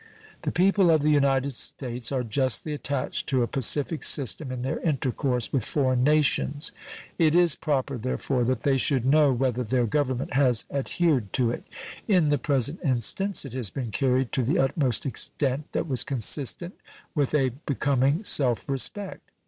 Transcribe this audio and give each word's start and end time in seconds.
The 0.41 0.51
people 0.51 0.89
of 0.89 1.03
the 1.03 1.11
United 1.11 1.53
States 1.53 2.11
are 2.11 2.23
justly 2.23 2.73
attached 2.73 3.27
to 3.29 3.43
a 3.43 3.47
pacific 3.47 4.03
system 4.03 4.51
in 4.51 4.63
their 4.63 4.79
intercourse 4.79 5.53
with 5.53 5.63
foreign 5.63 6.03
nations. 6.03 6.71
It 7.19 7.35
is 7.35 7.55
proper, 7.55 7.99
therefore, 7.99 8.43
that 8.45 8.61
they 8.61 8.77
should 8.77 9.05
know 9.05 9.31
whether 9.31 9.63
their 9.63 9.85
Government 9.85 10.33
has 10.33 10.65
adhered 10.71 11.31
to 11.33 11.51
it. 11.51 11.65
In 12.07 12.29
the 12.29 12.39
present 12.39 12.79
instance 12.83 13.45
it 13.45 13.53
has 13.53 13.69
been 13.69 13.91
carried 13.91 14.31
to 14.31 14.41
the 14.41 14.57
utmost 14.57 15.05
extent 15.05 15.71
that 15.73 15.87
was 15.87 16.03
consistent 16.03 16.73
with 17.13 17.35
a 17.35 17.49
becoming 17.67 18.23
self 18.23 18.67
respect. 18.67 19.29